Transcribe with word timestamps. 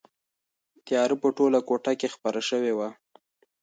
تیاره 0.85 1.15
په 1.21 1.27
ټوله 1.37 1.59
کوټه 1.67 1.93
کې 1.99 2.13
خپره 2.15 2.39
شوې 2.49 2.73
وه. 2.77 2.89